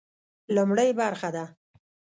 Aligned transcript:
لومړۍ 0.55 0.89
برخه 0.99 1.29
ده. 1.35 1.45